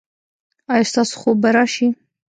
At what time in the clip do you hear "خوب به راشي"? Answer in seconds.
1.21-1.87